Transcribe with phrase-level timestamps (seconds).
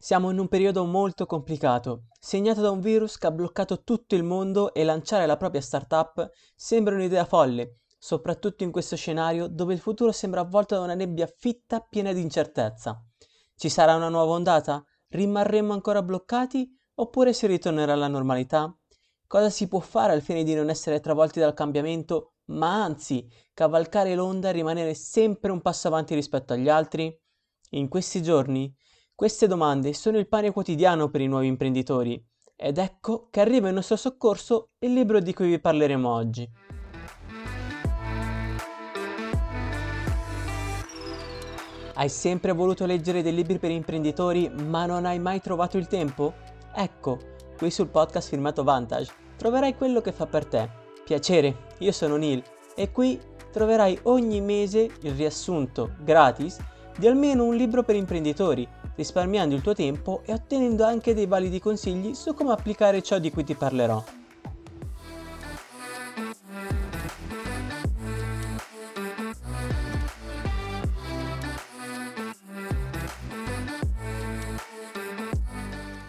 [0.00, 4.22] Siamo in un periodo molto complicato, segnato da un virus che ha bloccato tutto il
[4.22, 9.80] mondo e lanciare la propria startup sembra un'idea folle, soprattutto in questo scenario dove il
[9.80, 13.04] futuro sembra avvolto da una nebbia fitta piena di incertezza.
[13.56, 14.84] Ci sarà una nuova ondata?
[15.08, 18.72] Rimarremo ancora bloccati oppure si ritornerà alla normalità?
[19.26, 24.14] Cosa si può fare al fine di non essere travolti dal cambiamento, ma anzi cavalcare
[24.14, 27.12] l'onda e rimanere sempre un passo avanti rispetto agli altri?
[27.70, 28.72] In questi giorni
[29.18, 32.24] queste domande sono il pane quotidiano per i nuovi imprenditori
[32.54, 36.48] ed ecco che arriva in nostro soccorso il libro di cui vi parleremo oggi.
[41.94, 46.34] Hai sempre voluto leggere dei libri per imprenditori ma non hai mai trovato il tempo?
[46.72, 47.18] Ecco,
[47.56, 50.70] qui sul podcast firmato Vantage troverai quello che fa per te.
[51.04, 52.40] Piacere, io sono Neil
[52.76, 56.56] e qui troverai ogni mese il riassunto gratis
[56.96, 61.60] di almeno un libro per imprenditori risparmiando il tuo tempo e ottenendo anche dei validi
[61.60, 64.02] consigli su come applicare ciò di cui ti parlerò.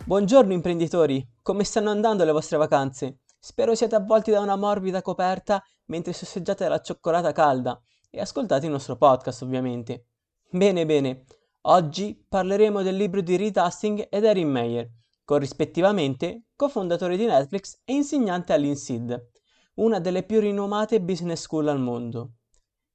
[0.03, 3.19] Buongiorno imprenditori, come stanno andando le vostre vacanze?
[3.37, 8.71] Spero siate avvolti da una morbida coperta mentre sosseggiate la cioccolata calda e ascoltate il
[8.71, 10.05] nostro podcast ovviamente.
[10.49, 11.25] Bene bene,
[11.63, 14.89] Oggi parleremo del libro di Reed Hastings ed Erin Meyer,
[15.25, 19.27] corrispettivamente cofondatore di Netflix e insegnante all'INSEAD,
[19.75, 22.35] una delle più rinomate business school al mondo.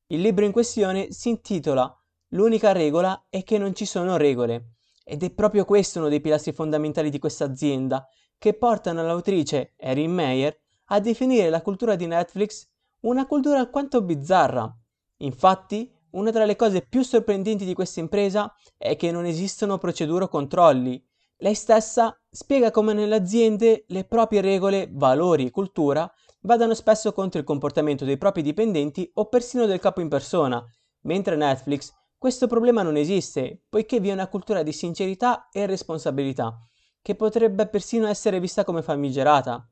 [0.06, 1.94] Il libro in questione si intitola
[2.28, 6.52] L'unica regola è che non ci sono regole, ed è proprio questo uno dei pilastri
[6.52, 12.66] fondamentali di questa azienda, che portano l'autrice Erin Meyer a definire la cultura di Netflix
[13.00, 14.74] una cultura alquanto bizzarra.
[15.18, 20.24] Infatti, una tra le cose più sorprendenti di questa impresa è che non esistono procedure
[20.24, 21.02] o controlli.
[21.38, 26.10] Lei stessa spiega come nelle aziende le proprie regole, valori e cultura
[26.42, 30.64] vadano spesso contro il comportamento dei propri dipendenti o persino del capo in persona,
[31.02, 36.56] mentre Netflix questo problema non esiste, poiché vi è una cultura di sincerità e responsabilità,
[37.02, 39.68] che potrebbe persino essere vista come famigerata.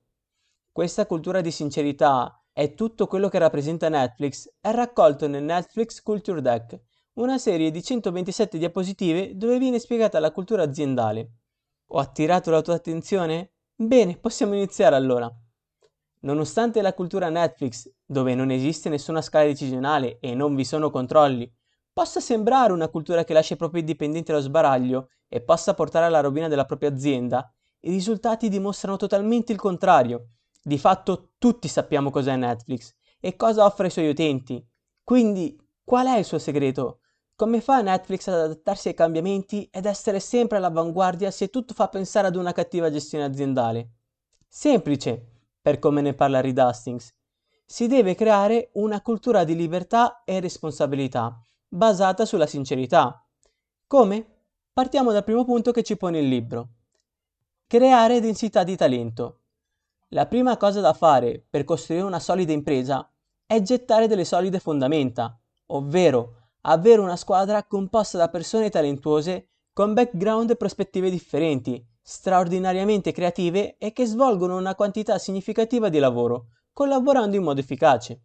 [0.70, 6.40] Questa cultura di sincerità e tutto quello che rappresenta Netflix è raccolto nel Netflix Culture
[6.42, 6.80] Deck,
[7.14, 11.32] una serie di 127 diapositive dove viene spiegata la cultura aziendale.
[11.88, 13.52] Ho attirato la tua attenzione?
[13.74, 15.30] Bene, possiamo iniziare allora.
[16.20, 21.50] Nonostante la cultura Netflix, dove non esiste nessuna scala decisionale e non vi sono controlli,
[21.92, 26.20] possa sembrare una cultura che lascia i propri dipendenti allo sbaraglio e possa portare alla
[26.20, 30.28] rovina della propria azienda, i risultati dimostrano totalmente il contrario
[30.62, 34.64] di fatto tutti sappiamo cos'è Netflix e cosa offre ai suoi utenti.
[35.02, 37.00] Quindi, qual è il suo segreto?
[37.34, 42.28] Come fa Netflix ad adattarsi ai cambiamenti ed essere sempre all'avanguardia se tutto fa pensare
[42.28, 43.90] ad una cattiva gestione aziendale?
[44.48, 45.26] Semplice,
[45.60, 47.12] per come ne parla Reed Hastings.
[47.64, 53.26] Si deve creare una cultura di libertà e responsabilità, basata sulla sincerità.
[53.86, 54.26] Come?
[54.72, 56.68] Partiamo dal primo punto che ci pone il libro.
[57.66, 59.41] Creare densità di talento.
[60.14, 63.10] La prima cosa da fare per costruire una solida impresa
[63.46, 70.50] è gettare delle solide fondamenta, ovvero avere una squadra composta da persone talentuose con background
[70.50, 77.44] e prospettive differenti, straordinariamente creative e che svolgono una quantità significativa di lavoro, collaborando in
[77.44, 78.20] modo efficace.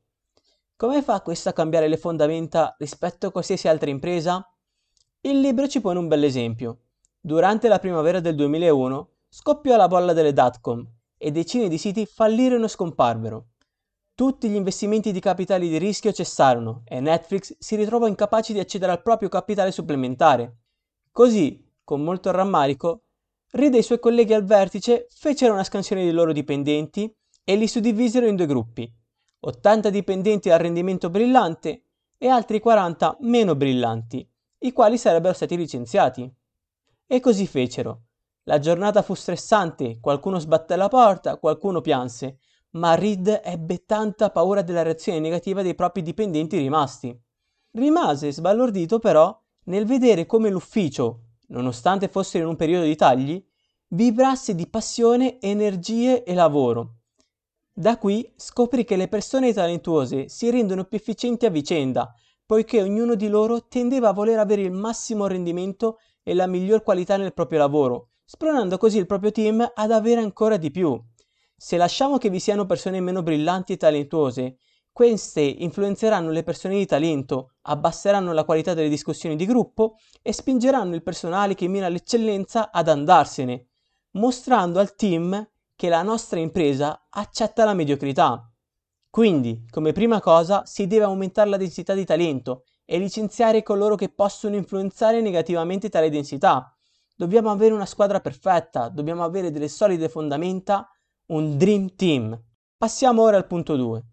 [0.75, 4.45] Come fa questo a cambiare le fondamenta rispetto a qualsiasi altra impresa?
[5.21, 6.79] Il libro ci pone un bel esempio.
[7.17, 12.65] Durante la primavera del 2001 scoppiò la bolla delle datcom e decine di siti fallirono
[12.65, 13.47] e scomparvero.
[14.13, 18.91] Tutti gli investimenti di capitali di rischio cessarono e Netflix si ritrovò incapace di accedere
[18.91, 20.57] al proprio capitale supplementare.
[21.11, 23.03] Così, con molto rammarico,
[23.51, 27.13] Reed e i suoi colleghi al vertice fecero una scansione dei loro dipendenti
[27.43, 28.91] e li suddivisero in due gruppi,
[29.39, 31.83] 80 dipendenti al rendimento brillante
[32.17, 34.29] e altri 40 meno brillanti,
[34.59, 36.29] i quali sarebbero stati licenziati.
[37.05, 38.06] E così fecero.
[38.47, 42.39] La giornata fu stressante, qualcuno sbatté la porta, qualcuno pianse,
[42.71, 47.13] ma Reed ebbe tanta paura della reazione negativa dei propri dipendenti rimasti.
[47.71, 53.45] Rimase sbalordito però nel vedere come l'ufficio, nonostante fosse in un periodo di tagli,
[53.89, 56.99] vibrasse di passione, energie e lavoro.
[57.73, 62.13] Da qui scoprì che le persone talentuose si rendono più efficienti a vicenda,
[62.45, 67.17] poiché ognuno di loro tendeva a voler avere il massimo rendimento e la miglior qualità
[67.17, 71.01] nel proprio lavoro, spronando così il proprio team ad avere ancora di più.
[71.55, 74.57] Se lasciamo che vi siano persone meno brillanti e talentuose,
[74.97, 80.95] Queste influenzeranno le persone di talento, abbasseranno la qualità delle discussioni di gruppo e spingeranno
[80.95, 83.67] il personale che mira l'eccellenza ad andarsene,
[84.13, 88.51] mostrando al team che la nostra impresa accetta la mediocrità.
[89.07, 94.09] Quindi, come prima cosa, si deve aumentare la densità di talento e licenziare coloro che
[94.09, 96.75] possono influenzare negativamente tale densità.
[97.19, 100.87] Dobbiamo avere una squadra perfetta, dobbiamo avere delle solide fondamenta,
[101.31, 102.39] un dream team.
[102.77, 104.03] Passiamo ora al punto 2.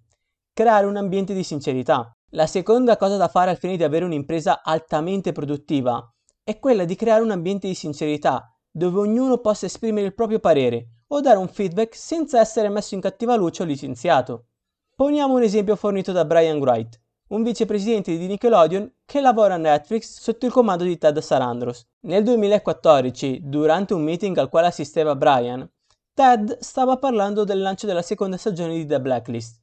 [0.54, 2.10] Creare un ambiente di sincerità.
[2.30, 6.02] La seconda cosa da fare al fine di avere un'impresa altamente produttiva
[6.42, 11.02] è quella di creare un ambiente di sincerità dove ognuno possa esprimere il proprio parere
[11.08, 14.46] o dare un feedback senza essere messo in cattiva luce o licenziato.
[14.96, 17.02] Poniamo un esempio fornito da Brian Wright,
[17.34, 21.84] un vicepresidente di Nickelodeon che lavora a Netflix sotto il comando di Ted Sarandros.
[22.02, 25.68] Nel 2014, durante un meeting al quale assisteva Brian,
[26.14, 29.60] Ted stava parlando del lancio della seconda stagione di The Blacklist,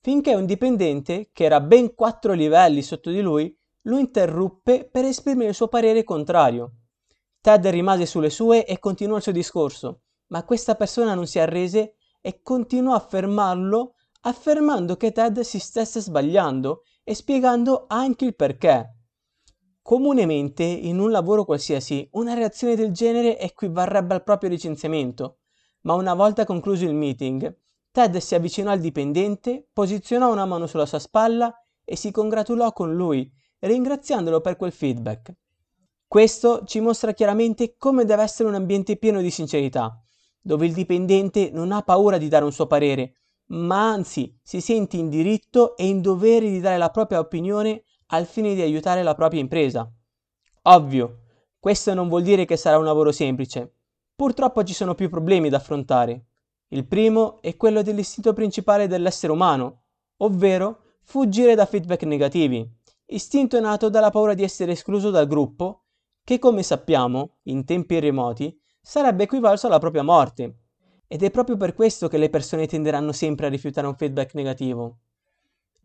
[0.00, 5.50] finché un dipendente, che era ben quattro livelli sotto di lui, lo interruppe per esprimere
[5.50, 6.72] il suo parere contrario.
[7.40, 11.94] Ted rimase sulle sue e continuò il suo discorso, ma questa persona non si arrese
[12.20, 18.94] e continuò a fermarlo affermando che Ted si stesse sbagliando e spiegando anche il perché.
[19.80, 25.38] Comunemente, in un lavoro qualsiasi, una reazione del genere equivarrebbe al proprio licenziamento,
[25.82, 27.56] ma una volta concluso il meeting,
[27.92, 31.54] Ted si avvicinò al dipendente, posizionò una mano sulla sua spalla
[31.84, 35.32] e si congratulò con lui, ringraziandolo per quel feedback.
[36.08, 39.96] Questo ci mostra chiaramente come deve essere un ambiente pieno di sincerità,
[40.40, 43.14] dove il dipendente non ha paura di dare un suo parere,
[43.48, 48.26] ma anzi si sente in diritto e in dovere di dare la propria opinione al
[48.26, 49.90] fine di aiutare la propria impresa.
[50.62, 51.18] Ovvio,
[51.58, 53.72] questo non vuol dire che sarà un lavoro semplice.
[54.14, 56.26] Purtroppo ci sono più problemi da affrontare.
[56.68, 59.82] Il primo è quello dell'istinto principale dell'essere umano,
[60.18, 62.68] ovvero fuggire da feedback negativi,
[63.06, 65.82] istinto nato dalla paura di essere escluso dal gruppo
[66.24, 70.65] che come sappiamo, in tempi remoti, sarebbe equivalso alla propria morte.
[71.08, 74.98] Ed è proprio per questo che le persone tenderanno sempre a rifiutare un feedback negativo.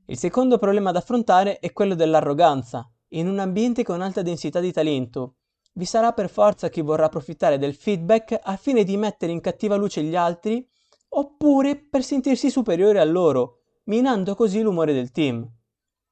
[0.05, 2.91] Il secondo problema da affrontare è quello dell'arroganza.
[3.09, 5.35] In un ambiente con alta densità di talento,
[5.73, 9.75] vi sarà per forza chi vorrà approfittare del feedback a fine di mettere in cattiva
[9.75, 10.67] luce gli altri,
[11.09, 15.47] oppure per sentirsi superiore a loro, minando così l'umore del team.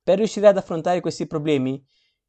[0.03, 1.83] Per riuscire ad affrontare questi problemi,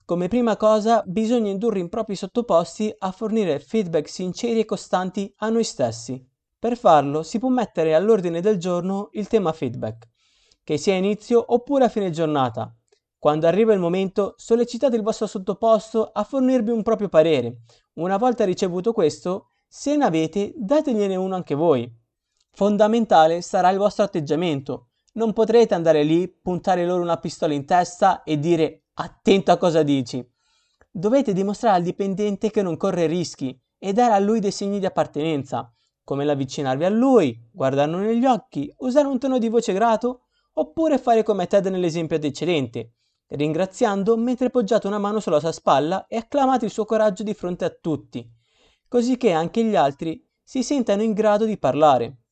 [0.05, 5.51] come prima cosa bisogna indurre i propri sottoposti a fornire feedback sinceri e costanti a
[5.51, 6.30] noi stessi.
[6.61, 10.11] Per farlo si può mettere all'ordine del giorno il tema feedback,
[10.63, 12.71] che sia a inizio oppure a fine giornata.
[13.19, 17.61] Quando arriva il momento, sollecitate il vostro sottoposto a fornirvi un proprio parere.
[17.95, 21.91] Una volta ricevuto questo, se ne avete, dategliene uno anche voi.
[22.53, 24.89] Fondamentale sarà il vostro atteggiamento.
[25.15, 29.83] Non potrete andare lì, puntare loro una pistola in testa e dire attento a cosa
[29.83, 30.23] dici.
[30.91, 34.85] Dovete dimostrare al dipendente che non corre rischi e dare a lui dei segni di
[34.85, 35.75] appartenenza,
[36.11, 40.23] come l'avvicinarvi a lui, guardarlo negli occhi, usare un tono di voce grato,
[40.55, 42.95] oppure fare come Ted nell'esempio antecedente,
[43.29, 47.65] ringraziando mentre poggiate una mano sulla sua spalla e acclamate il suo coraggio di fronte
[47.65, 48.29] a tutti,
[48.89, 52.23] così che anche gli altri si sentano in grado di parlare.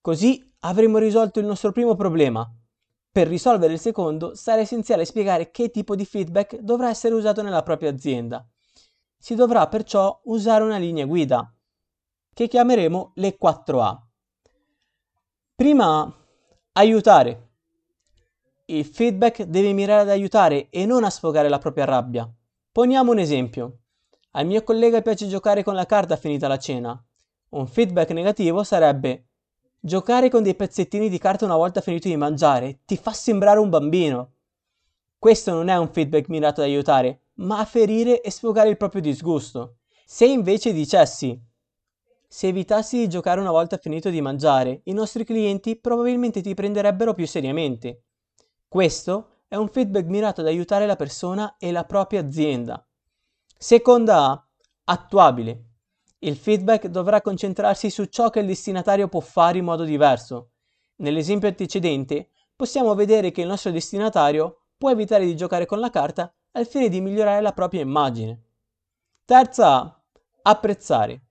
[0.00, 2.50] Così avremo risolto il nostro primo problema,
[3.12, 7.62] per risolvere il secondo sarà essenziale spiegare che tipo di feedback dovrà essere usato nella
[7.62, 8.48] propria azienda.
[9.18, 11.52] Si dovrà perciò usare una linea guida,
[12.38, 13.96] che chiameremo le 4A.
[15.56, 16.14] Prima A.
[16.74, 17.48] Aiutare.
[18.66, 22.32] Il feedback deve mirare ad aiutare e non a sfogare la propria rabbia.
[22.70, 23.78] Poniamo un esempio.
[24.32, 27.04] Al mio collega piace giocare con la carta finita la cena.
[27.48, 29.30] Un feedback negativo sarebbe
[29.80, 33.68] Giocare con dei pezzettini di carta una volta finito di mangiare ti fa sembrare un
[33.68, 34.34] bambino.
[35.18, 39.00] Questo non è un feedback mirato ad aiutare, ma a ferire e sfogare il proprio
[39.00, 39.78] disgusto.
[40.04, 41.46] Se invece dicessi
[42.30, 47.14] se evitassi di giocare una volta finito di mangiare, i nostri clienti probabilmente ti prenderebbero
[47.14, 48.02] più seriamente.
[48.68, 52.86] Questo è un feedback mirato ad aiutare la persona e la propria azienda.
[53.56, 54.46] Seconda A,
[54.84, 55.64] attuabile.
[56.18, 60.50] Il feedback dovrà concentrarsi su ciò che il destinatario può fare in modo diverso.
[60.96, 66.32] Nell'esempio antecedente possiamo vedere che il nostro destinatario può evitare di giocare con la carta
[66.52, 68.42] al fine di migliorare la propria immagine.
[69.24, 70.02] Terza A.
[70.42, 71.27] Apprezzare.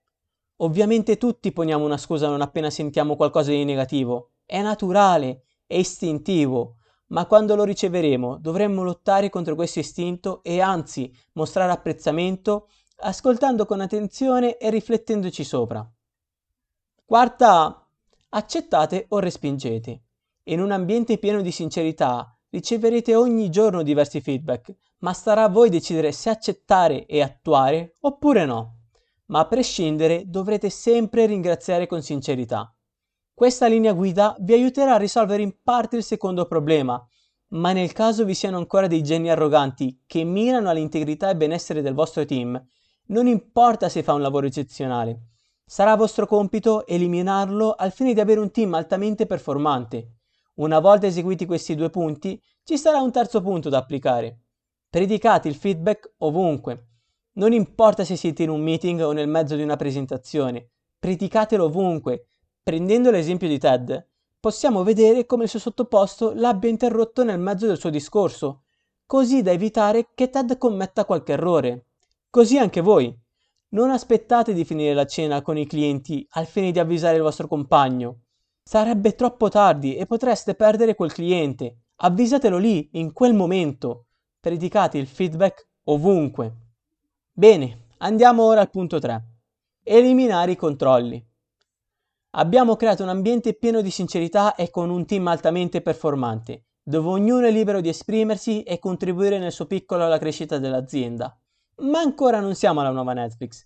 [0.60, 4.30] Ovviamente tutti poniamo una scusa non appena sentiamo qualcosa di negativo.
[4.44, 6.76] È naturale, è istintivo,
[7.08, 12.68] ma quando lo riceveremo dovremmo lottare contro questo istinto e anzi mostrare apprezzamento
[13.00, 15.88] ascoltando con attenzione e riflettendoci sopra.
[17.04, 17.82] Quarta.
[18.30, 20.02] Accettate o respingete.
[20.48, 25.68] in un ambiente pieno di sincerità riceverete ogni giorno diversi feedback, ma starà a voi
[25.70, 28.77] decidere se accettare e attuare oppure no.
[29.28, 32.70] Ma a prescindere dovrete sempre ringraziare con sincerità.
[33.32, 37.02] Questa linea guida vi aiuterà a risolvere in parte il secondo problema,
[37.50, 41.94] ma nel caso vi siano ancora dei geni arroganti che mirano all'integrità e benessere del
[41.94, 42.62] vostro team,
[43.08, 45.28] non importa se fa un lavoro eccezionale.
[45.64, 50.14] Sarà vostro compito eliminarlo al fine di avere un team altamente performante.
[50.56, 54.40] Una volta eseguiti questi due punti, ci sarà un terzo punto da applicare.
[54.90, 56.87] Predicate il feedback ovunque.
[57.38, 62.26] Non importa se siete in un meeting o nel mezzo di una presentazione, predicatelo ovunque.
[62.64, 64.06] Prendendo l'esempio di Ted,
[64.40, 68.62] possiamo vedere come il suo sottoposto l'abbia interrotto nel mezzo del suo discorso,
[69.06, 71.84] così da evitare che Ted commetta qualche errore.
[72.28, 73.16] Così anche voi.
[73.68, 77.46] Non aspettate di finire la cena con i clienti al fine di avvisare il vostro
[77.46, 78.22] compagno.
[78.64, 81.82] Sarebbe troppo tardi e potreste perdere quel cliente.
[81.98, 84.06] Avvisatelo lì, in quel momento.
[84.40, 86.66] Predicate il feedback ovunque.
[87.38, 89.24] Bene, andiamo ora al punto 3.
[89.84, 91.24] Eliminare i controlli.
[92.30, 97.46] Abbiamo creato un ambiente pieno di sincerità e con un team altamente performante, dove ognuno
[97.46, 101.40] è libero di esprimersi e contribuire nel suo piccolo alla crescita dell'azienda.
[101.82, 103.64] Ma ancora non siamo alla nuova Netflix.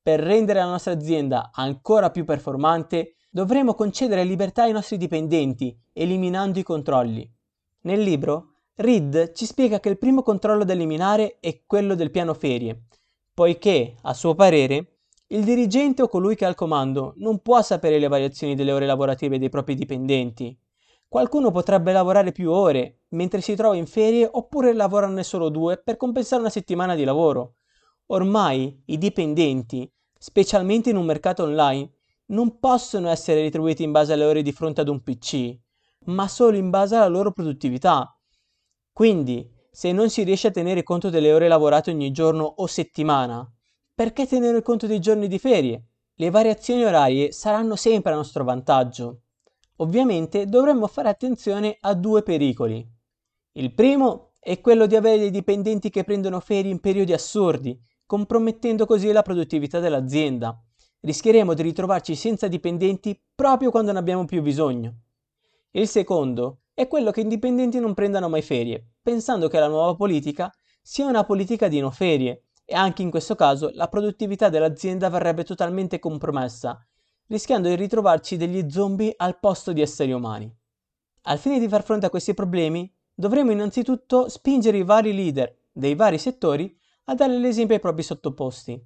[0.00, 6.60] Per rendere la nostra azienda ancora più performante, dovremo concedere libertà ai nostri dipendenti, eliminando
[6.60, 7.28] i controlli.
[7.80, 12.32] Nel libro, Reed ci spiega che il primo controllo da eliminare è quello del piano
[12.32, 12.84] ferie,
[13.38, 18.00] poiché, a suo parere, il dirigente o colui che ha il comando non può sapere
[18.00, 20.58] le variazioni delle ore lavorative dei propri dipendenti.
[21.06, 25.96] Qualcuno potrebbe lavorare più ore mentre si trova in ferie oppure lavorarne solo due per
[25.96, 27.58] compensare una settimana di lavoro.
[28.06, 31.92] Ormai i dipendenti, specialmente in un mercato online,
[32.30, 35.56] non possono essere retribuiti in base alle ore di fronte ad un PC,
[36.06, 38.18] ma solo in base alla loro produttività.
[38.92, 43.48] Quindi, se non si riesce a tenere conto delle ore lavorate ogni giorno o settimana,
[43.94, 45.84] perché tenere conto dei giorni di ferie?
[46.14, 49.22] Le variazioni orarie saranno sempre a nostro vantaggio.
[49.76, 52.84] Ovviamente dovremmo fare attenzione a due pericoli.
[53.52, 58.86] Il primo è quello di avere dei dipendenti che prendono ferie in periodi assurdi, compromettendo
[58.86, 60.56] così la produttività dell'azienda.
[61.00, 64.94] Rischieremo di ritrovarci senza dipendenti proprio quando ne abbiamo più bisogno.
[65.72, 69.96] Il secondo è quello che i dipendenti non prendano mai ferie, pensando che la nuova
[69.96, 70.48] politica
[70.80, 75.42] sia una politica di no ferie e anche in questo caso la produttività dell'azienda verrebbe
[75.42, 76.80] totalmente compromessa
[77.26, 80.48] rischiando di ritrovarci degli zombie al posto di esseri umani.
[81.22, 85.96] Al fine di far fronte a questi problemi, dovremo innanzitutto spingere i vari leader dei
[85.96, 88.80] vari settori a dare l'esempio ai propri sottoposti.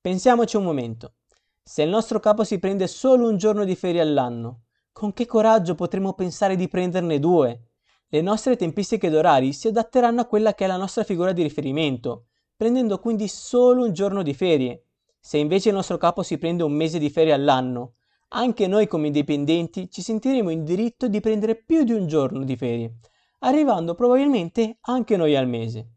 [0.00, 1.14] Pensiamoci un momento.
[1.62, 4.64] Se il nostro capo si prende solo un giorno di ferie all'anno,
[5.02, 7.70] con che coraggio potremo pensare di prenderne due?
[8.06, 12.26] Le nostre tempistiche d'orari si adatteranno a quella che è la nostra figura di riferimento,
[12.54, 14.84] prendendo quindi solo un giorno di ferie,
[15.18, 17.94] se invece il nostro capo si prende un mese di ferie all'anno,
[18.28, 22.54] anche noi come dipendenti ci sentiremo in diritto di prendere più di un giorno di
[22.54, 22.98] ferie,
[23.40, 25.94] arrivando probabilmente anche noi al mese.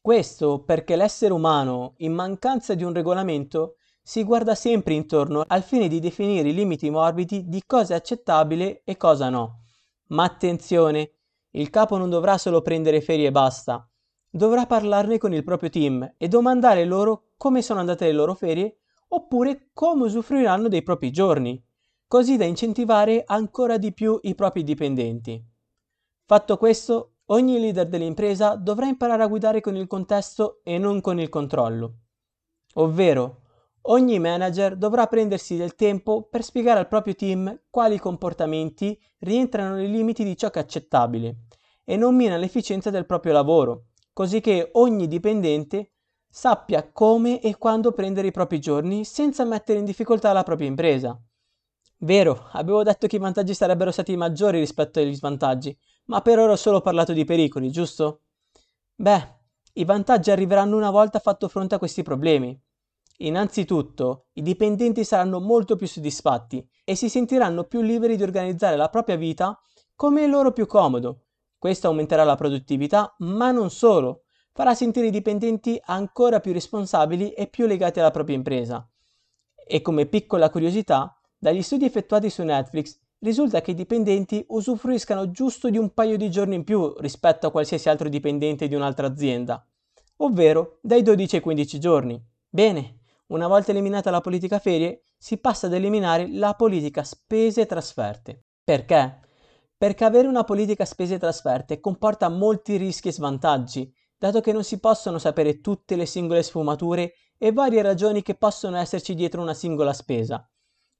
[0.00, 5.86] Questo perché l'essere umano, in mancanza di un regolamento, si guarda sempre intorno al fine
[5.86, 9.64] di definire i limiti morbidi di cosa è accettabile e cosa no.
[10.06, 11.10] Ma attenzione,
[11.50, 13.86] il capo non dovrà solo prendere ferie e basta,
[14.30, 18.78] dovrà parlarne con il proprio team e domandare loro come sono andate le loro ferie
[19.08, 21.62] oppure come usufruiranno dei propri giorni,
[22.06, 25.38] così da incentivare ancora di più i propri dipendenti.
[26.24, 31.20] Fatto questo, ogni leader dell'impresa dovrà imparare a guidare con il contesto e non con
[31.20, 31.92] il controllo.
[32.76, 33.42] Ovvero,
[33.82, 39.90] ogni manager dovrà prendersi del tempo per spiegare al proprio team quali comportamenti rientrano nei
[39.90, 41.36] limiti di ciò che è accettabile
[41.84, 45.92] e non mina l'efficienza del proprio lavoro, così che ogni dipendente
[46.28, 51.18] sappia come e quando prendere i propri giorni senza mettere in difficoltà la propria impresa.
[52.00, 56.52] Vero, avevo detto che i vantaggi sarebbero stati maggiori rispetto agli svantaggi, ma per ora
[56.52, 58.22] ho solo parlato di pericoli, giusto?
[58.94, 59.36] Beh,
[59.74, 62.60] i vantaggi arriveranno una volta fatto fronte a questi problemi.
[63.18, 68.88] Innanzitutto, i dipendenti saranno molto più soddisfatti e si sentiranno più liberi di organizzare la
[68.88, 69.60] propria vita
[69.94, 71.24] come è loro più comodo,
[71.58, 74.22] questo aumenterà la produttività, ma non solo,
[74.52, 78.88] farà sentire i dipendenti ancora più responsabili e più legati alla propria impresa.
[79.66, 85.68] E come piccola curiosità, dagli studi effettuati su Netflix risulta che i dipendenti usufruiscano giusto
[85.68, 89.66] di un paio di giorni in più rispetto a qualsiasi altro dipendente di un'altra azienda,
[90.18, 92.24] ovvero dai 12 ai 15 giorni.
[92.48, 92.97] Bene,
[93.28, 98.44] una volta eliminata la politica ferie, si passa ad eliminare la politica spese e trasferte.
[98.62, 99.20] Perché?
[99.76, 104.64] Perché avere una politica spese e trasferte comporta molti rischi e svantaggi, dato che non
[104.64, 109.54] si possono sapere tutte le singole sfumature e varie ragioni che possono esserci dietro una
[109.54, 110.48] singola spesa,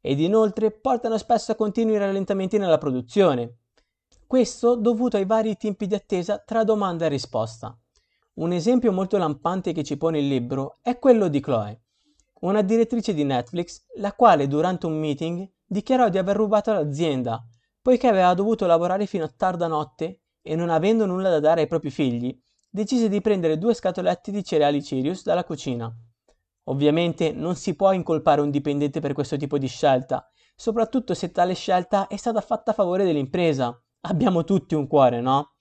[0.00, 3.58] ed inoltre portano spesso a continui rallentamenti nella produzione.
[4.26, 7.76] Questo dovuto ai vari tempi di attesa tra domanda e risposta.
[8.34, 11.80] Un esempio molto lampante che ci pone il libro è quello di Chloe,
[12.40, 17.44] una direttrice di Netflix, la quale durante un meeting dichiarò di aver rubato l'azienda,
[17.82, 21.66] poiché aveva dovuto lavorare fino a tarda notte e non avendo nulla da dare ai
[21.66, 22.38] propri figli,
[22.70, 25.92] decise di prendere due scatolette di cereali Sirius dalla cucina.
[26.64, 31.54] Ovviamente non si può incolpare un dipendente per questo tipo di scelta, soprattutto se tale
[31.54, 33.80] scelta è stata fatta a favore dell'impresa.
[34.02, 35.54] Abbiamo tutti un cuore, no?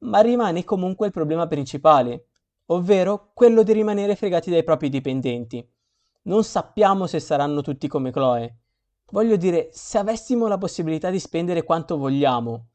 [0.00, 2.26] Ma rimane comunque il problema principale,
[2.66, 5.66] ovvero quello di rimanere fregati dai propri dipendenti.
[6.24, 8.58] Non sappiamo se saranno tutti come Chloe.
[9.10, 12.68] Voglio dire, se avessimo la possibilità di spendere quanto vogliamo,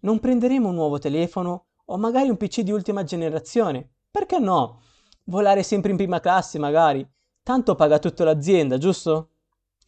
[0.00, 3.90] non prenderemo un nuovo telefono o magari un PC di ultima generazione.
[4.10, 4.80] Perché no?
[5.24, 7.06] Volare sempre in prima classe, magari.
[7.42, 9.32] Tanto paga tutta l'azienda, giusto?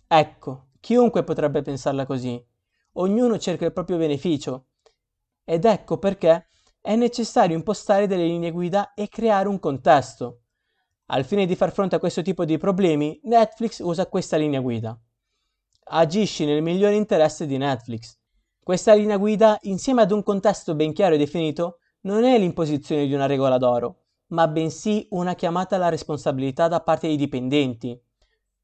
[0.07, 2.43] Ecco, chiunque potrebbe pensarla così.
[2.93, 4.67] Ognuno cerca il proprio beneficio.
[5.43, 6.49] Ed ecco perché
[6.81, 10.43] è necessario impostare delle linee guida e creare un contesto.
[11.09, 14.99] Al fine di far fronte a questo tipo di problemi, Netflix usa questa linea guida.
[15.89, 18.19] Agisci nel migliore interesse di Netflix.
[18.61, 23.15] Questa linea guida, insieme ad un contesto ben chiaro e definito, non è l'imposizione di
[23.15, 27.97] una regola d'oro, ma bensì una chiamata alla responsabilità da parte dei dipendenti.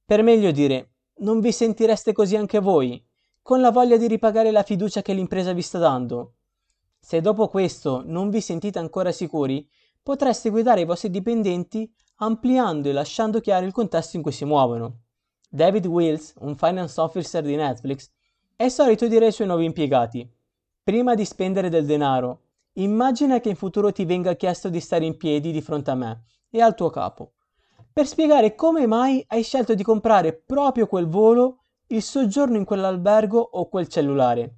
[0.05, 3.01] Per meglio dire, non vi sentireste così anche voi,
[3.41, 6.35] con la voglia di ripagare la fiducia che l'impresa vi sta dando?
[6.99, 9.65] Se dopo questo non vi sentite ancora sicuri,
[10.03, 11.89] potreste guidare i vostri dipendenti
[12.25, 15.01] ampliando e lasciando chiaro il contesto in cui si muovono.
[15.49, 18.11] David Wills, un finance officer di Netflix,
[18.57, 20.29] è solito dire ai suoi nuovi impiegati,
[20.83, 22.43] prima di spendere del denaro,
[22.77, 26.25] Immagina che in futuro ti venga chiesto di stare in piedi di fronte a me
[26.49, 27.33] e al tuo capo,
[27.93, 33.39] per spiegare come mai hai scelto di comprare proprio quel volo, il soggiorno in quell'albergo
[33.39, 34.55] o quel cellulare.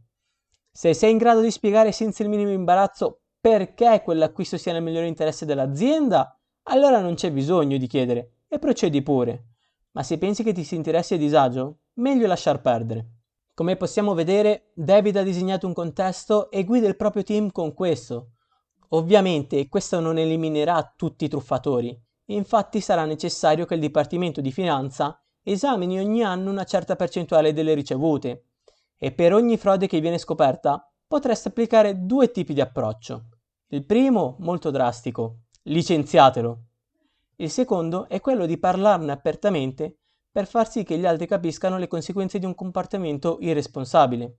[0.70, 5.08] Se sei in grado di spiegare senza il minimo imbarazzo perché quell'acquisto sia nel migliore
[5.08, 9.46] interesse dell'azienda, allora non c'è bisogno di chiedere e procedi pure.
[9.92, 13.08] Ma se pensi che ti sentiresti a disagio, meglio lasciar perdere.
[13.54, 18.30] Come possiamo vedere, David ha disegnato un contesto e guida il proprio team con questo.
[18.90, 21.96] Ovviamente questo non eliminerà tutti i truffatori,
[22.26, 27.74] infatti sarà necessario che il Dipartimento di Finanza esamini ogni anno una certa percentuale delle
[27.74, 28.46] ricevute
[28.96, 33.26] e per ogni frode che viene scoperta potreste applicare due tipi di approccio.
[33.68, 36.58] Il primo, molto drastico, licenziatelo.
[37.36, 39.96] Il secondo è quello di parlarne apertamente
[40.30, 44.38] per far sì che gli altri capiscano le conseguenze di un comportamento irresponsabile.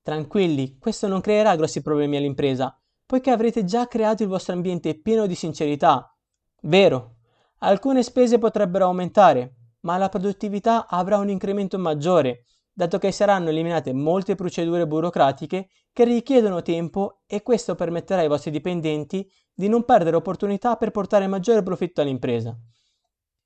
[0.00, 5.26] Tranquilli, questo non creerà grossi problemi all'impresa, poiché avrete già creato il vostro ambiente pieno
[5.26, 6.16] di sincerità.
[6.62, 7.16] Vero,
[7.58, 13.92] alcune spese potrebbero aumentare, ma la produttività avrà un incremento maggiore, dato che saranno eliminate
[13.92, 20.16] molte procedure burocratiche che richiedono tempo e questo permetterà ai vostri dipendenti di non perdere
[20.16, 22.58] opportunità per portare maggiore profitto all'impresa.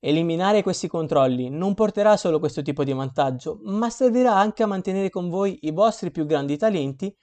[0.01, 5.09] Eliminare questi controlli non porterà solo questo tipo di vantaggio, ma servirà anche a mantenere
[5.09, 7.13] con voi i vostri più grandi talenti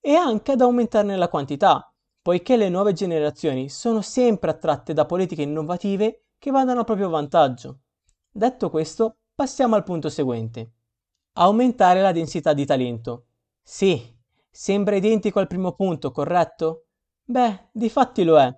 [0.00, 5.42] e anche ad aumentarne la quantità, poiché le nuove generazioni sono sempre attratte da politiche
[5.42, 7.80] innovative che vadano a proprio vantaggio.
[8.30, 10.72] Detto questo, passiamo al punto seguente.
[11.32, 13.26] Aumentare la densità di talento.
[13.60, 14.00] Sì,
[14.50, 16.83] sembra identico al primo punto, corretto?
[17.26, 18.54] Beh, di fatti lo è.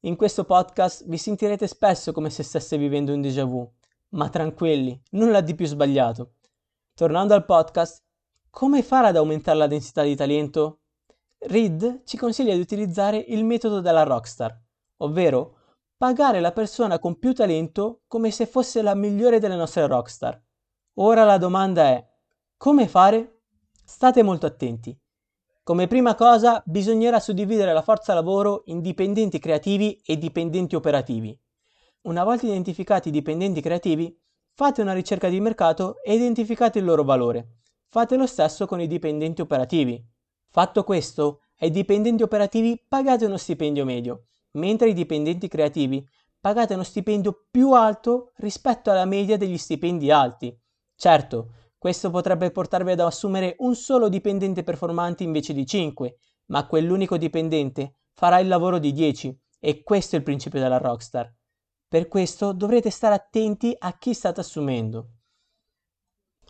[0.00, 3.66] In questo podcast vi sentirete spesso come se stesse vivendo un déjà vu,
[4.10, 6.34] ma tranquilli, nulla di più sbagliato.
[6.94, 8.04] Tornando al podcast,
[8.50, 10.80] come fare ad aumentare la densità di talento?
[11.38, 14.60] Reed ci consiglia di utilizzare il metodo della rockstar,
[14.98, 15.56] ovvero
[15.96, 20.38] pagare la persona con più talento come se fosse la migliore delle nostre rockstar.
[20.96, 22.06] Ora la domanda è,
[22.58, 23.40] come fare?
[23.82, 24.94] State molto attenti.
[25.64, 31.38] Come prima cosa bisognerà suddividere la forza lavoro in dipendenti creativi e dipendenti operativi.
[32.02, 34.12] Una volta identificati i dipendenti creativi,
[34.54, 37.58] fate una ricerca di mercato e identificate il loro valore.
[37.86, 40.04] Fate lo stesso con i dipendenti operativi.
[40.50, 46.04] Fatto questo, ai dipendenti operativi pagate uno stipendio medio, mentre ai dipendenti creativi
[46.40, 50.52] pagate uno stipendio più alto rispetto alla media degli stipendi alti.
[50.96, 51.50] Certo,
[51.82, 56.16] questo potrebbe portarvi ad assumere un solo dipendente performante invece di 5,
[56.46, 61.28] ma quell'unico dipendente farà il lavoro di 10 e questo è il principio della rockstar.
[61.88, 65.08] Per questo dovrete stare attenti a chi state assumendo.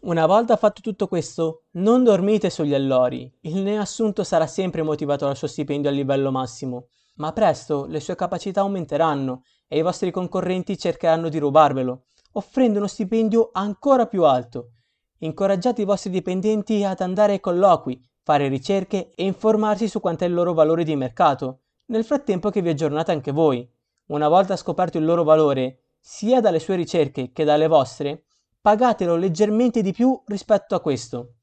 [0.02, 3.34] Una volta fatto tutto questo, non dormite sugli allori.
[3.40, 8.16] Il neoassunto sarà sempre motivato dal suo stipendio a livello massimo, ma presto le sue
[8.16, 14.72] capacità aumenteranno e i vostri concorrenti cercheranno di rubarvelo, offrendo uno stipendio ancora più alto.
[15.22, 20.34] Incoraggiate i vostri dipendenti ad andare ai colloqui, fare ricerche e informarsi su quant'è il
[20.34, 23.68] loro valore di mercato, nel frattempo che vi aggiornate anche voi.
[24.06, 28.24] Una volta scoperto il loro valore, sia dalle sue ricerche che dalle vostre,
[28.60, 31.34] pagatelo leggermente di più rispetto a questo.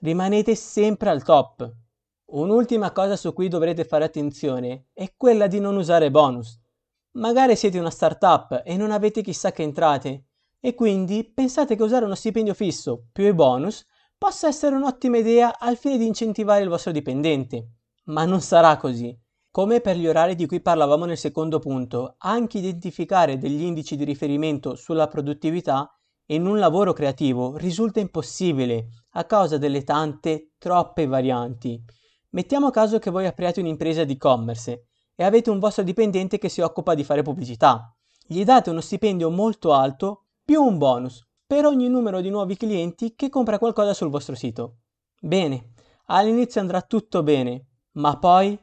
[0.00, 1.72] Rimanete sempre al top.
[2.32, 6.60] Un'ultima cosa su cui dovrete fare attenzione è quella di non usare bonus.
[7.12, 10.24] Magari siete una startup e non avete chissà che entrate
[10.64, 13.84] e quindi pensate che usare uno stipendio fisso più i bonus
[14.16, 17.70] possa essere un'ottima idea al fine di incentivare il vostro dipendente.
[18.04, 19.12] Ma non sarà così.
[19.50, 24.04] Come per gli orari di cui parlavamo nel secondo punto, anche identificare degli indici di
[24.04, 25.92] riferimento sulla produttività
[26.26, 31.82] in un lavoro creativo risulta impossibile a causa delle tante, troppe varianti.
[32.30, 36.60] Mettiamo caso che voi apriate un'impresa di e-commerce e avete un vostro dipendente che si
[36.60, 37.92] occupa di fare pubblicità.
[38.24, 43.14] Gli date uno stipendio molto alto più un bonus per ogni numero di nuovi clienti
[43.14, 44.78] che compra qualcosa sul vostro sito.
[45.20, 45.72] Bene,
[46.06, 48.58] all'inizio andrà tutto bene, ma poi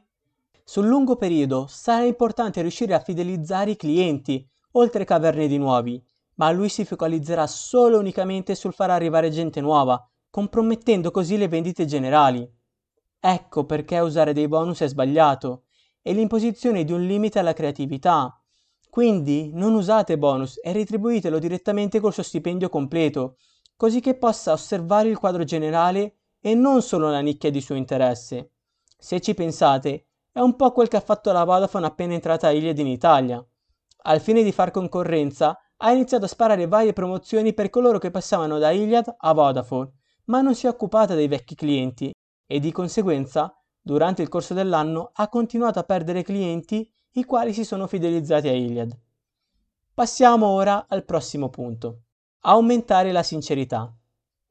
[0.64, 6.04] sul lungo periodo sarà importante riuscire a fidelizzare i clienti, oltre che averne di nuovi,
[6.36, 11.48] ma lui si focalizzerà solo e unicamente sul far arrivare gente nuova, compromettendo così le
[11.48, 12.48] vendite generali.
[13.20, 15.64] Ecco perché usare dei bonus è sbagliato,
[16.02, 18.39] e l'imposizione di un limite alla creatività.
[18.90, 23.38] Quindi non usate bonus e retribuitelo direttamente col suo stipendio completo,
[23.76, 28.52] così che possa osservare il quadro generale e non solo la nicchia di suo interesse.
[28.98, 32.80] Se ci pensate, è un po' quel che ha fatto la Vodafone appena entrata Iliad
[32.80, 33.46] in Italia.
[34.04, 38.58] Al fine di far concorrenza, ha iniziato a sparare varie promozioni per coloro che passavano
[38.58, 39.92] da Iliad a Vodafone,
[40.26, 42.12] ma non si è occupata dei vecchi clienti
[42.46, 47.64] e di conseguenza, durante il corso dell'anno, ha continuato a perdere clienti i quali si
[47.64, 48.98] sono fidelizzati a Iliad.
[49.94, 52.04] Passiamo ora al prossimo punto.
[52.42, 53.94] Aumentare la sincerità.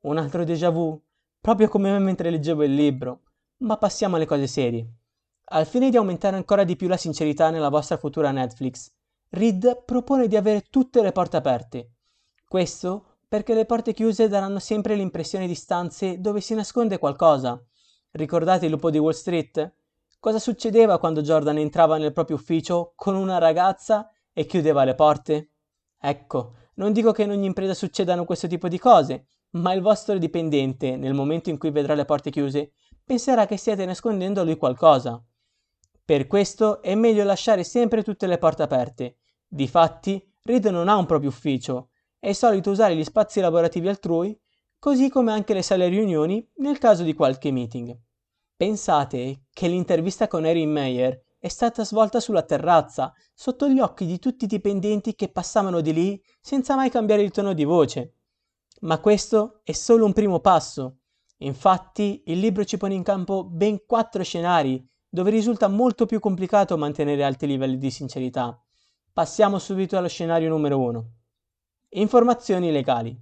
[0.01, 1.01] Un altro déjà vu,
[1.41, 3.23] proprio come me mentre leggevo il libro,
[3.59, 4.87] ma passiamo alle cose serie.
[5.51, 8.93] Al fine di aumentare ancora di più la sincerità nella vostra futura Netflix,
[9.31, 11.93] Reed propone di avere tutte le porte aperte.
[12.47, 17.63] Questo perché le porte chiuse daranno sempre l'impressione di stanze dove si nasconde qualcosa.
[18.11, 19.75] Ricordate il lupo di Wall Street?
[20.21, 25.53] Cosa succedeva quando Jordan entrava nel proprio ufficio con una ragazza e chiudeva le porte?
[25.97, 30.19] Ecco, non dico che in ogni impresa succedano questo tipo di cose, ma il vostro
[30.19, 32.73] dipendente, nel momento in cui vedrà le porte chiuse,
[33.05, 35.25] penserà che stiate nascondendo a lui qualcosa.
[36.05, 39.19] Per questo è meglio lasciare sempre tutte le porte aperte.
[39.47, 44.37] Difatti, Reed non ha un proprio ufficio, è solito usare gli spazi lavorativi altrui,
[44.81, 47.97] così come anche le sale riunioni nel caso di qualche meeting.
[48.59, 54.19] Pensate che l'intervista con Erin Meyer è stata svolta sulla terrazza, sotto gli occhi di
[54.19, 58.15] tutti i dipendenti che passavano di lì senza mai cambiare il tono di voce.
[58.81, 61.03] Ma questo è solo un primo passo.
[61.37, 66.77] Infatti, il libro ci pone in campo ben quattro scenari dove risulta molto più complicato
[66.77, 68.61] mantenere alti livelli di sincerità.
[69.13, 71.11] Passiamo subito allo scenario numero 1.
[71.91, 73.17] Informazioni legali.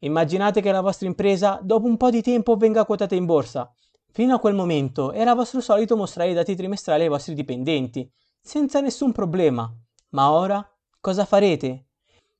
[0.00, 3.72] Immaginate che la vostra impresa dopo un po' di tempo venga quotata in borsa.
[4.14, 8.08] Fino a quel momento era vostro solito mostrare i dati trimestrali ai vostri dipendenti,
[8.40, 9.68] senza nessun problema.
[10.10, 10.64] Ma ora
[11.00, 11.88] cosa farete?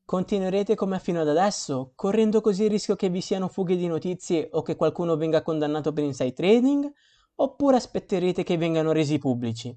[0.04, 4.50] Continuerete come fino ad adesso, correndo così il rischio che vi siano fughe di notizie
[4.52, 6.92] o che qualcuno venga condannato per inside trading?
[7.36, 9.76] oppure aspetterete che vengano resi pubblici.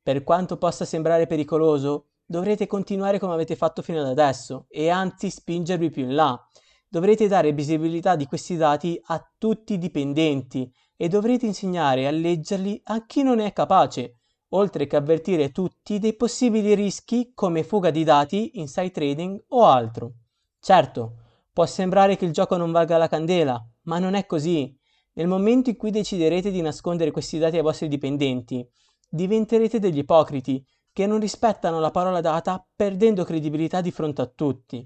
[0.00, 5.30] Per quanto possa sembrare pericoloso, dovrete continuare come avete fatto fino ad adesso e anzi
[5.30, 6.40] spingervi più in là.
[6.88, 12.80] Dovrete dare visibilità di questi dati a tutti i dipendenti e dovrete insegnare a leggerli
[12.86, 14.16] a chi non è capace,
[14.50, 20.12] oltre che avvertire tutti dei possibili rischi come fuga di dati, inside trading o altro.
[20.58, 21.12] Certo,
[21.52, 24.76] può sembrare che il gioco non valga la candela, ma non è così.
[25.12, 28.68] Nel momento in cui deciderete di nascondere questi dati ai vostri dipendenti,
[29.08, 34.84] diventerete degli ipocriti che non rispettano la parola data perdendo credibilità di fronte a tutti.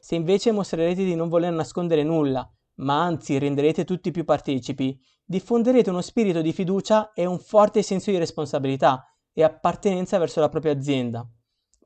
[0.00, 5.90] Se invece mostrerete di non voler nascondere nulla, ma anzi renderete tutti più partecipi, diffonderete
[5.90, 10.72] uno spirito di fiducia e un forte senso di responsabilità e appartenenza verso la propria
[10.72, 11.26] azienda.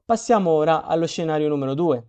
[0.04, 2.08] Passiamo ora allo scenario numero 2.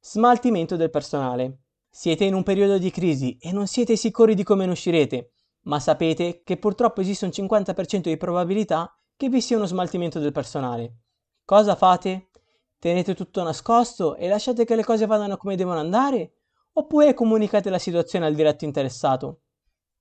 [0.00, 1.60] Smaltimento del personale.
[1.88, 5.80] Siete in un periodo di crisi e non siete sicuri di come ne uscirete, ma
[5.80, 10.98] sapete che purtroppo esiste un 50% di probabilità che vi sia uno smaltimento del personale.
[11.44, 12.30] Cosa fate?
[12.78, 16.39] Tenete tutto nascosto e lasciate che le cose vadano come devono andare?
[16.72, 19.42] Oppure comunicate la situazione al diretto interessato.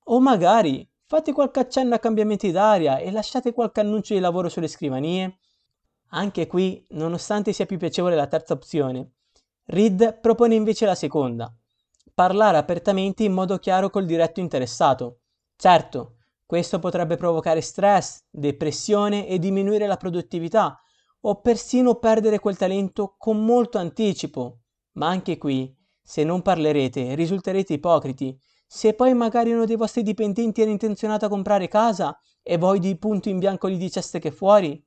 [0.06, 4.68] O magari fate qualche accenno a cambiamenti d'aria e lasciate qualche annuncio di lavoro sulle
[4.68, 5.40] scrivanie.
[6.10, 9.14] Anche qui, nonostante sia più piacevole la terza opzione,
[9.66, 11.56] Reed propone invece la seconda,
[12.14, 15.20] parlare apertamente in modo chiaro col diretto interessato.
[15.56, 20.82] Certo, questo potrebbe provocare stress, depressione e diminuire la produttività,
[21.22, 24.62] o persino perdere quel talento con molto anticipo.
[24.94, 25.72] Ma anche qui,
[26.10, 28.36] se non parlerete, risulterete ipocriti.
[28.66, 32.98] Se poi magari uno dei vostri dipendenti era intenzionato a comprare casa e voi di
[32.98, 34.84] punto in bianco gli diceste che fuori,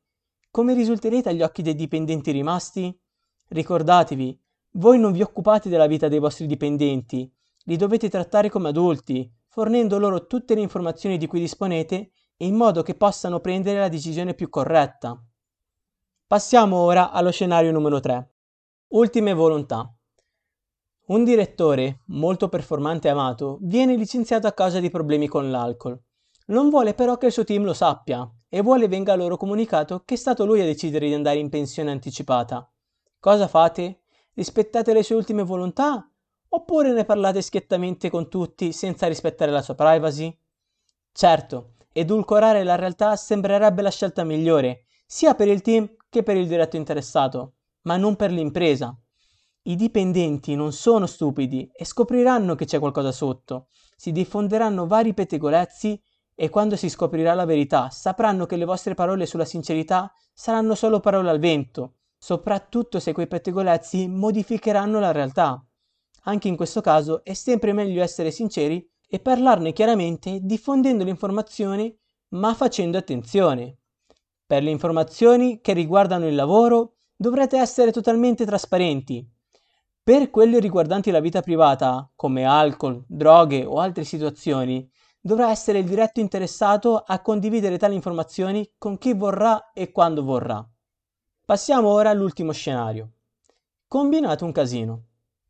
[0.50, 3.00] come risulterete agli occhi dei dipendenti rimasti?
[3.50, 4.36] Ricordatevi,
[4.72, 7.32] voi non vi occupate della vita dei vostri dipendenti,
[7.66, 12.82] li dovete trattare come adulti, fornendo loro tutte le informazioni di cui disponete in modo
[12.82, 15.16] che possano prendere la decisione più corretta.
[16.26, 18.28] Passiamo ora allo scenario numero 3.
[18.88, 19.88] Ultime volontà.
[21.12, 26.00] Un direttore, molto performante e amato, viene licenziato a causa di problemi con l'alcol.
[26.46, 30.14] Non vuole però che il suo team lo sappia e vuole venga loro comunicato che
[30.14, 32.66] è stato lui a decidere di andare in pensione anticipata.
[33.20, 34.04] Cosa fate?
[34.32, 36.10] Rispettate le sue ultime volontà
[36.48, 40.34] Oppure ne parlate schiettamente con tutti senza rispettare la sua privacy?
[41.12, 46.46] Certo, edulcorare la realtà sembrerebbe la scelta migliore, sia per il team che per il
[46.46, 48.94] diretto interessato, ma non per l'impresa.
[49.64, 53.68] I dipendenti non sono stupidi e scopriranno che c'è qualcosa sotto.
[53.96, 56.02] Si diffonderanno vari pettegolezzi
[56.34, 60.98] e quando si scoprirà la verità sapranno che le vostre parole sulla sincerità saranno solo
[60.98, 65.64] parole al vento, soprattutto se quei pettegolezzi modificheranno la realtà.
[66.24, 71.96] Anche in questo caso è sempre meglio essere sinceri e parlarne chiaramente diffondendo le informazioni
[72.30, 73.78] ma facendo attenzione.
[74.44, 79.24] Per le informazioni che riguardano il lavoro dovrete essere totalmente trasparenti.
[80.04, 85.84] Per quelle riguardanti la vita privata, come alcol, droghe o altre situazioni, dovrà essere il
[85.84, 90.68] diretto interessato a condividere tali informazioni con chi vorrà e quando vorrà.
[91.44, 93.12] Passiamo ora all'ultimo scenario.
[93.86, 95.04] Combinate un casino.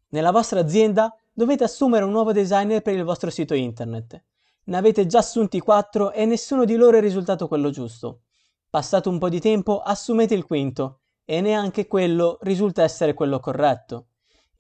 [0.08, 4.22] Nella vostra azienda dovete assumere un nuovo designer per il vostro sito internet.
[4.64, 8.24] Ne avete già assunti 4 e nessuno di loro è risultato quello giusto.
[8.68, 14.08] Passato un po' di tempo assumete il quinto e neanche quello risulta essere quello corretto.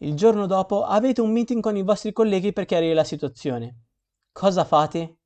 [0.02, 3.84] Il giorno dopo avete un meeting con i vostri colleghi per chiarire la situazione.
[4.32, 5.18] Cosa fate?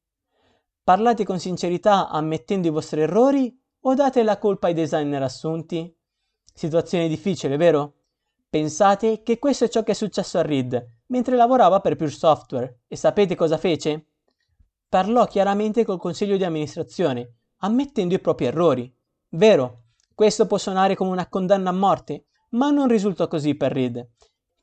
[0.84, 5.96] Parlate con sincerità ammettendo i vostri errori o date la colpa ai designer assunti?
[6.52, 7.94] Situazione difficile, vero?
[8.50, 12.80] Pensate che questo è ciò che è successo a Reed mentre lavorava per Pure Software
[12.86, 14.08] e sapete cosa fece?
[14.90, 18.94] Parlò chiaramente col consiglio di amministrazione, ammettendo i propri errori.
[19.30, 19.84] Vero,
[20.14, 24.06] questo può suonare come una condanna a morte, ma non risultò così per Reed.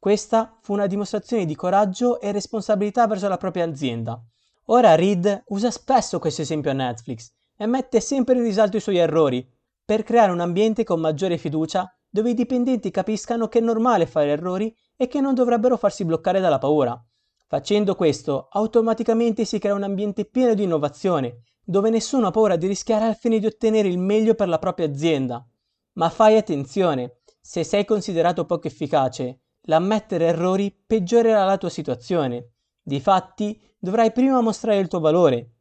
[0.04, 4.22] Questa fu una dimostrazione di coraggio e responsabilità verso la propria azienda.
[4.66, 8.98] Ora Reed usa spesso questo esempio a Netflix e mette sempre in risalto i suoi
[8.98, 9.50] errori
[9.86, 14.32] per creare un ambiente con maggiore fiducia dove i dipendenti capiscano che è normale fare
[14.32, 17.02] errori e che non dovrebbero farsi bloccare dalla paura.
[17.48, 22.68] Facendo questo, automaticamente si crea un ambiente pieno di innovazione, dove nessuno ha paura di
[22.68, 25.48] rischiare al fine di ottenere il meglio per la propria azienda.
[25.94, 32.54] Ma fai attenzione, se sei considerato poco efficace, l'ammettere errori peggiorerà la tua situazione.
[32.82, 35.52] Difatti, dovrai prima mostrare il tuo valore.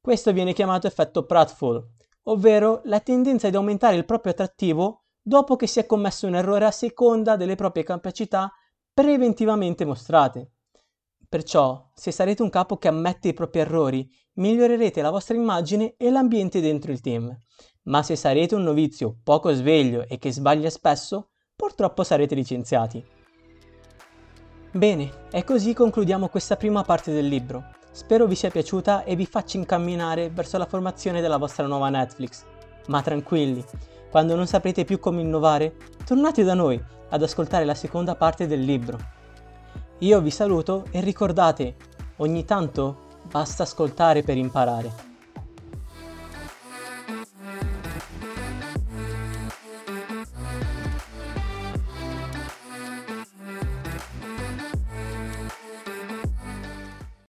[0.00, 1.84] Questo viene chiamato effetto pratfall,
[2.24, 6.66] ovvero la tendenza di aumentare il proprio attrattivo dopo che si è commesso un errore
[6.66, 8.52] a seconda delle proprie capacità
[8.94, 10.52] preventivamente mostrate.
[11.28, 16.10] Perciò, se sarete un capo che ammette i propri errori, migliorerete la vostra immagine e
[16.10, 17.36] l'ambiente dentro il team.
[17.84, 23.15] Ma se sarete un novizio poco sveglio e che sbaglia spesso, purtroppo sarete licenziati.
[24.76, 27.64] Bene, e così concludiamo questa prima parte del libro.
[27.92, 32.44] Spero vi sia piaciuta e vi faccia incamminare verso la formazione della vostra nuova Netflix.
[32.88, 33.64] Ma tranquilli,
[34.10, 38.60] quando non saprete più come innovare, tornate da noi ad ascoltare la seconda parte del
[38.60, 38.98] libro.
[40.00, 41.76] Io vi saluto e ricordate,
[42.16, 45.15] ogni tanto basta ascoltare per imparare.